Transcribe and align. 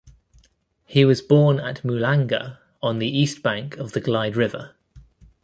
He 0.85 1.05
was 1.05 1.21
born 1.21 1.59
at 1.59 1.83
Mulanga, 1.83 2.57
on 2.81 2.97
the 2.97 3.05
east 3.07 3.43
bank 3.43 3.77
of 3.77 3.91
the 3.91 4.01
Glyde 4.01 4.35
River. 4.35 4.73